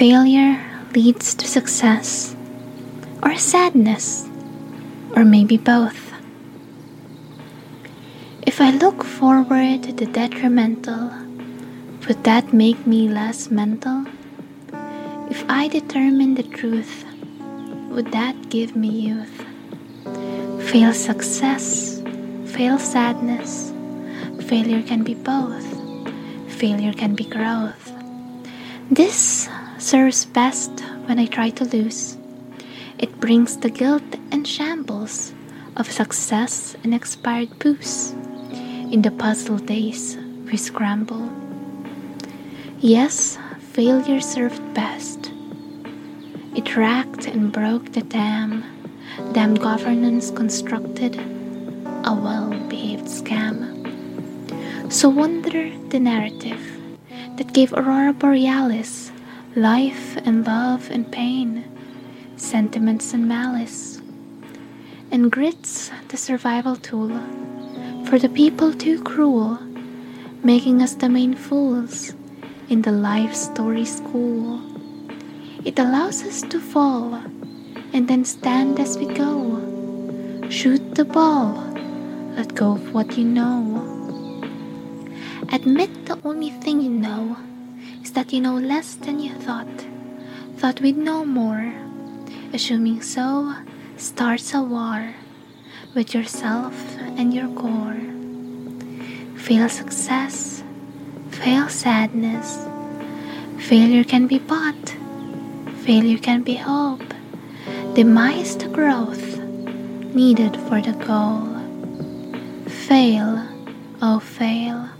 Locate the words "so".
54.92-55.08, 93.02-93.54